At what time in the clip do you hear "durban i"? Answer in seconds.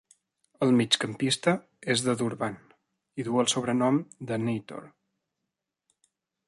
2.23-3.27